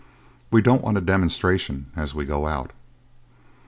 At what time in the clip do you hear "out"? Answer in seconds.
2.47-2.71